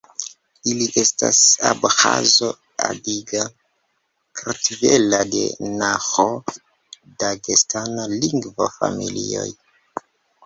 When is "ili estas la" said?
0.69-1.71